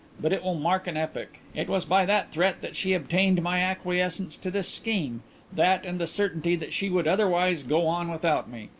[0.19, 1.37] But it will mark an epoch.
[1.53, 5.21] It was by that threat that she obtained my acquiescence to this scheme
[5.53, 8.69] that and the certainty that she would otherwise go on without me.